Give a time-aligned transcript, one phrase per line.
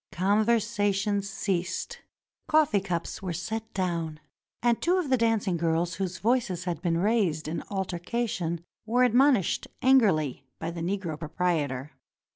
[0.13, 2.01] Conversation ceased;
[2.47, 4.19] coffee cups were set down,
[4.63, 9.67] and two of the dancing girls whose voices had been raised in altercation were admonished
[9.83, 11.91] angrily by the Negro proprietor.